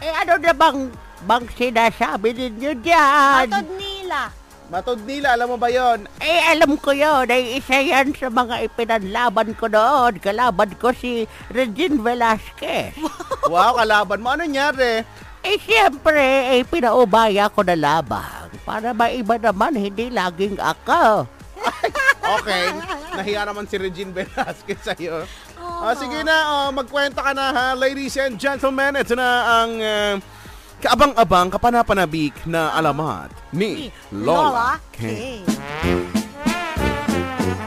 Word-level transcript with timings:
Eh 0.00 0.12
ano 0.12 0.34
na 0.40 0.52
bang, 0.56 0.78
bang 1.28 1.44
sinasabi 1.52 2.28
ninyo 2.32 2.72
dyan? 2.80 3.48
Matod 3.48 3.68
nila. 3.76 4.20
Matod 4.70 5.02
nila, 5.02 5.34
alam 5.34 5.50
mo 5.50 5.58
ba 5.58 5.66
yon? 5.66 6.06
Eh 6.22 6.40
alam 6.46 6.78
ko 6.78 6.94
yun, 6.94 7.26
ay 7.26 7.58
isa 7.58 7.82
yan 7.82 8.14
sa 8.14 8.30
mga 8.30 8.70
ipinanlaban 8.70 9.50
ko 9.58 9.66
noon. 9.66 10.22
Kalaban 10.22 10.70
ko 10.78 10.94
si 10.94 11.26
Regine 11.50 11.98
Velasquez. 11.98 12.94
Wow, 13.50 13.82
kalaban 13.82 14.22
mo. 14.22 14.30
Ano 14.30 14.46
nangyari? 14.46 15.02
Eh 15.42 15.58
siyempre, 15.58 16.54
eh 16.54 16.62
pinaubaya 16.62 17.50
ko 17.50 17.66
na 17.66 17.74
labang. 17.74 18.46
Para 18.62 18.94
maiba 18.94 19.40
naman, 19.40 19.74
hindi 19.74 20.06
laging 20.06 20.60
ako. 20.60 21.26
Okay, 22.20 22.64
nahiya 23.16 23.42
naman 23.48 23.66
si 23.66 23.74
Regine 23.74 24.14
Velasquez 24.14 24.78
sa'yo. 24.86 25.26
Ah, 25.80 25.96
sige 25.96 26.20
na, 26.20 26.36
oh, 26.44 26.68
magkwenta 26.76 27.24
ka 27.24 27.32
na 27.32 27.56
ha. 27.56 27.66
Ladies 27.72 28.12
and 28.20 28.36
gentlemen, 28.36 29.00
ito 29.00 29.16
na 29.16 29.64
ang 29.64 29.72
uh, 29.80 30.12
kaabang-abang 30.76 31.48
kapanapanabik 31.48 32.36
na 32.44 32.68
alamat 32.76 33.32
ni 33.48 33.88
Lola, 34.12 34.76
K. 34.92 35.00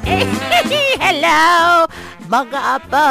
Eh, 0.06 0.30
hello, 1.10 1.90
mga 2.30 2.60
apo. 2.78 3.08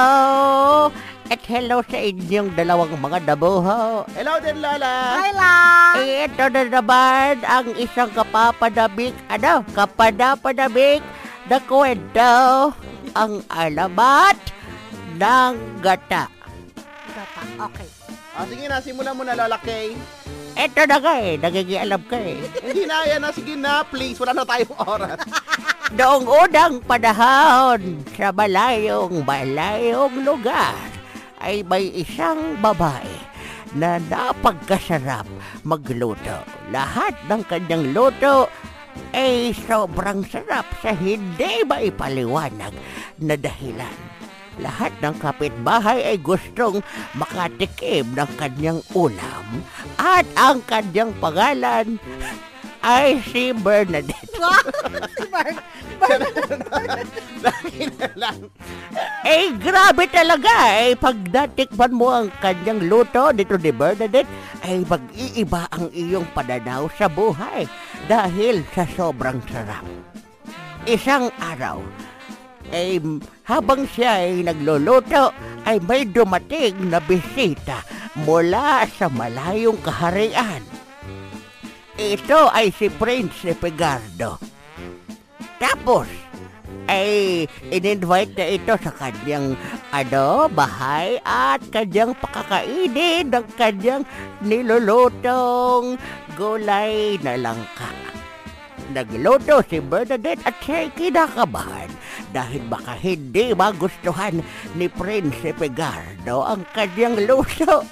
At 1.27 1.43
hello 1.51 1.83
sa 1.83 1.99
inyong 1.99 2.55
dalawang 2.55 2.95
mga 2.95 3.35
dabuho. 3.35 4.07
Hello 4.15 4.39
din, 4.39 4.63
Lola. 4.63 5.19
Hi 5.19 5.31
lang. 5.35 5.95
Eh, 5.99 6.31
ito 6.31 6.47
na 6.47 6.63
naman 6.79 7.43
ang 7.43 7.75
isang 7.75 8.15
kapapadabik, 8.15 9.19
ano, 9.27 9.67
kapadapadabik 9.75 11.03
na 11.51 11.59
kwento, 11.59 12.71
ang 13.19 13.43
alamat 13.51 14.62
ng 15.23 15.79
gata. 15.79 16.27
Gata. 17.15 17.43
Okay. 17.71 17.89
Ah, 18.35 18.45
sige 18.49 18.65
na, 18.67 18.83
simulan 18.83 19.15
mo 19.15 19.23
na, 19.23 19.39
Lola 19.39 19.61
Kay. 19.63 19.95
Ito 20.53 20.83
na 20.85 20.99
nga 20.99 21.15
eh, 21.23 21.39
nagigialam 21.39 22.03
ka 22.11 22.19
eh. 22.19 22.43
Hindi 22.67 22.85
na, 22.85 23.07
yan 23.07 23.23
na. 23.23 23.31
Sige 23.31 23.55
na, 23.55 23.87
please. 23.87 24.19
Wala 24.19 24.35
na 24.35 24.43
tayong 24.43 24.75
oras. 24.83 25.21
Noong 25.99 26.25
unang 26.25 26.81
panahon 26.89 28.01
sa 28.17 28.33
malayong 28.33 29.29
malayong 29.29 30.25
lugar 30.25 30.73
ay 31.45 31.61
may 31.69 31.93
isang 32.01 32.57
babae 32.65 33.13
na 33.77 34.01
napagkasarap 34.01 35.29
magluto. 35.69 36.41
Lahat 36.73 37.13
ng 37.29 37.45
kanyang 37.45 37.93
luto 37.93 38.49
ay 39.13 39.53
sobrang 39.69 40.25
sarap 40.25 40.65
sa 40.81 40.97
hindi 40.97 41.61
maipaliwanag 41.69 42.73
na 43.21 43.37
dahilan. 43.37 44.12
Lahat 44.61 44.93
ng 45.01 45.17
kapitbahay 45.17 46.05
ay 46.05 46.17
gustong 46.21 46.85
makatikim 47.17 48.13
ng 48.13 48.31
kanyang 48.37 48.81
ulam 48.93 49.65
at 49.97 50.29
ang 50.37 50.61
kanyang 50.69 51.13
pangalan 51.23 51.97
ay 52.83 53.23
si 53.31 53.55
Bernadette. 53.55 54.35
Wow. 54.37 54.59
si 57.71 57.87
lang. 58.19 58.39
Eh, 59.23 59.55
grabe 59.55 60.11
talaga 60.11 60.83
eh. 60.83 60.99
Pag 60.99 61.31
natikman 61.31 61.95
mo 61.95 62.11
ang 62.11 62.29
kanyang 62.43 62.91
luto 62.91 63.31
dito 63.31 63.55
ni 63.55 63.71
Bernadette, 63.71 64.29
ay 64.67 64.83
mag-iiba 64.83 65.71
ang 65.71 65.89
iyong 65.95 66.27
pananaw 66.35 66.91
sa 66.99 67.07
buhay 67.07 67.65
dahil 68.11 68.67
sa 68.75 68.83
sobrang 68.83 69.39
sarap. 69.47 69.87
Isang 70.85 71.31
araw, 71.39 71.81
eh, 72.71 73.03
habang 73.49 73.89
siya 73.89 74.23
ay 74.23 74.47
nagluluto, 74.47 75.35
ay 75.67 75.83
may 75.83 76.07
dumating 76.07 76.93
na 76.93 77.03
bisita 77.03 77.83
mula 78.23 78.87
sa 78.87 79.11
malayong 79.11 79.81
kaharian. 79.83 80.63
Ito 81.99 82.49
ay 82.55 82.71
si 82.73 82.89
Prince 82.89 83.53
Pegardo. 83.59 84.41
Tapos, 85.61 86.09
ay 86.91 87.47
in-invite 87.71 88.35
na 88.35 88.47
ito 88.49 88.75
sa 88.81 88.91
kanyang 88.91 89.55
ano, 89.95 90.51
bahay 90.51 91.21
at 91.23 91.63
kanyang 91.71 92.17
pakakainin 92.19 93.31
ng 93.31 93.47
kanyang 93.55 94.03
nilulutong 94.43 96.01
gulay 96.35 97.21
na 97.23 97.39
langka. 97.39 98.22
Nagluto 98.91 99.63
si 99.71 99.79
Bernadette 99.79 100.43
at 100.43 100.59
siya'y 100.59 100.91
kinakabahan 100.99 101.91
dahil 102.35 102.67
baka 102.67 102.99
hindi 102.99 103.55
magustuhan 103.55 104.43
ni 104.75 104.91
Prince 104.91 105.55
Pegardo 105.55 106.43
ang 106.43 106.67
kanyang 106.75 107.23
luto. 107.23 107.87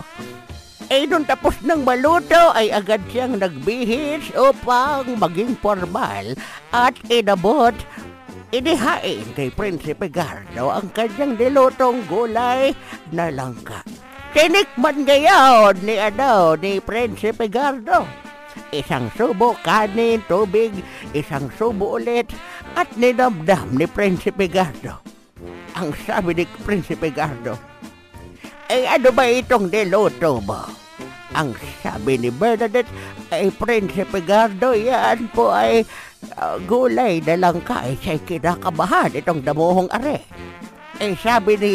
Eh, 0.90 1.06
nung 1.06 1.22
tapos 1.22 1.54
ng 1.62 1.86
maluto 1.86 2.50
ay 2.50 2.74
agad 2.74 2.98
siyang 3.14 3.38
nagbihis 3.38 4.34
upang 4.34 5.14
maging 5.22 5.54
formal 5.62 6.34
at 6.74 6.98
inabot 7.06 7.78
inihain 8.50 9.22
kay 9.38 9.54
Prinsipe 9.54 10.10
Gardo 10.10 10.74
ang 10.74 10.90
kanyang 10.90 11.38
nilutong 11.38 12.02
gulay 12.10 12.74
na 13.14 13.30
langka. 13.30 13.86
Tinikman 14.34 15.06
ngayon 15.06 15.78
ni 15.82 15.94
ano 15.98 16.58
ni 16.58 16.82
Prinsipe 16.82 17.46
Gardo. 17.46 18.29
Isang 18.70 19.10
subo 19.18 19.58
kanin, 19.66 20.22
tubig, 20.30 20.70
isang 21.10 21.50
subo 21.58 21.98
ulit 21.98 22.30
at 22.78 22.86
ninamdam 22.94 23.74
ni 23.74 23.86
Prinsipe 23.90 24.46
Gardo. 24.46 25.02
Ang 25.74 25.90
sabi 26.06 26.38
ni 26.38 26.44
Prinsipe 26.62 27.10
Gardo, 27.10 27.58
eh 28.70 28.86
ano 28.86 29.10
ba 29.10 29.26
itong 29.26 29.70
niluto 29.70 30.38
mo? 30.42 30.62
Ang 31.34 31.54
sabi 31.82 32.18
ni 32.18 32.30
Bernadette 32.30 32.90
ay 33.34 33.50
Prinsipe 33.54 34.22
Gardo, 34.22 34.74
yan 34.74 35.30
po 35.34 35.50
ay 35.50 35.82
ah, 36.38 36.58
gulay 36.62 37.18
na 37.22 37.38
langka 37.38 37.82
ay 37.86 37.98
siya'y 37.98 38.22
kinakabahan 38.26 39.14
itong 39.14 39.42
damuhong 39.42 39.90
are. 39.90 40.18
Eh 41.02 41.14
sabi 41.18 41.58
ni 41.58 41.70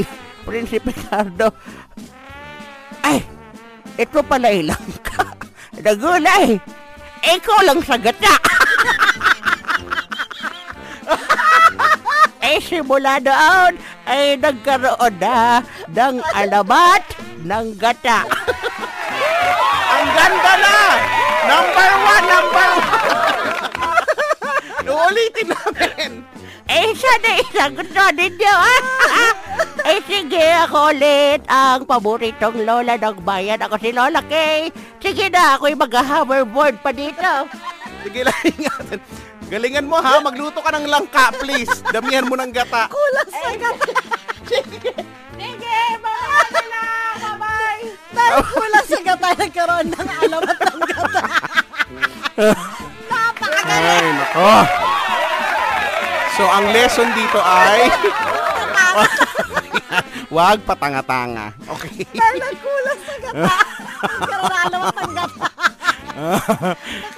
Prinsipe 0.47 0.95
Gardo, 1.07 1.51
ay, 3.03 3.19
ito 3.99 4.19
pala 4.23 4.47
ay 4.47 4.63
langka 4.63 5.44
na 5.85 5.93
gulay. 5.93 6.57
Ikaw 7.21 7.59
lang 7.61 7.79
sa 7.85 7.93
gata. 8.01 8.33
eh 12.49 12.57
simula 12.61 13.21
doon 13.21 13.77
ay 14.09 14.37
nagkaroon 14.41 15.13
na 15.21 15.61
ng 15.93 16.17
alamat 16.33 17.05
ng 17.45 17.77
gata. 17.77 18.25
Ang 19.93 20.07
ganda 20.13 20.53
na! 20.57 20.77
Number 21.45 21.91
one, 22.01 22.25
number 22.25 22.69
one! 22.81 23.34
Uulitin 24.95 25.47
namin. 25.51 26.11
Eh, 26.65 26.97
sana 26.97 27.29
isagot 27.45 27.89
na 27.93 28.09
ninyo, 28.09 28.53
ah! 28.57 28.81
eh, 29.91 30.01
sige, 30.09 30.41
ako 30.65 30.97
ulit 30.97 31.45
ang 31.45 31.85
paboritong 31.85 32.65
lola 32.65 32.97
ng 32.97 33.21
bayan. 33.21 33.61
Ako 33.61 33.77
si 33.77 33.93
Lola 33.93 34.25
Kay. 34.25 34.73
Sige 34.97 35.29
na, 35.29 35.59
ako'y 35.59 35.77
mag-hoverboard 35.77 36.81
pa 36.81 36.89
dito. 36.89 37.45
Sige 38.01 38.25
lang 38.25 38.39
ingatan. 38.49 38.99
Galingan 39.45 39.85
mo 39.85 40.01
ha, 40.01 40.17
magluto 40.17 40.57
ka 40.57 40.73
ng 40.73 40.89
langka, 40.89 41.29
please. 41.37 41.69
Damihan 41.93 42.25
mo 42.25 42.33
ng 42.33 42.49
gata. 42.49 42.89
Kulang 42.89 43.29
sa 43.29 43.51
gata. 43.61 43.85
Sige, 45.37 45.77
mga 46.01 46.61
na, 46.65 46.83
bye-bye! 47.21 47.83
Dahil 48.09 48.41
kulang 48.41 48.87
sa 48.89 48.99
gata, 49.05 49.27
nagkaroon 49.37 49.87
ng 49.93 50.09
alamat 50.25 50.57
ng 50.65 50.81
gata. 50.81 51.21
Napakagaling. 53.09 53.85
Ay, 53.85 54.05
nako. 54.17 54.84
So, 56.45 56.53
ang 56.53 56.69
lesson 56.69 57.09
dito 57.17 57.41
ay... 57.41 57.89
Wag 60.37 60.61
patanga-tanga. 60.61 61.57
Okay. 61.73 62.05
Dahil 62.13 62.37
nagkulang 62.37 62.99
sa 63.01 63.15
gata. 63.17 63.49
Nagkaroon 64.05 64.45
ng 64.45 64.61
alamat 64.61 64.93
ng 64.93 65.13
gata. 65.17 65.49